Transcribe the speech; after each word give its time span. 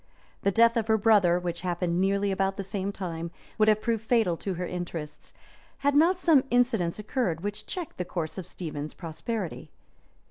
The 0.41 0.49
death 0.49 0.77
of 0.77 0.87
her 0.87 0.97
brother, 0.97 1.37
which 1.37 1.61
happened 1.61 2.01
nearly 2.01 2.31
about 2.31 2.57
the 2.57 2.63
same 2.63 2.91
time, 2.91 3.29
would 3.59 3.67
have 3.67 3.83
proved 3.83 4.03
fatal 4.03 4.35
to 4.37 4.55
her 4.55 4.65
interests, 4.65 5.31
hail 5.83 5.91
not 5.91 6.17
some 6.17 6.43
incidents 6.49 6.97
occurred 6.97 7.41
which 7.41 7.67
checked 7.67 7.97
the 7.97 8.03
course 8.05 8.39
of 8.39 8.47
Stephen's 8.47 8.95
prosperity. 8.95 9.69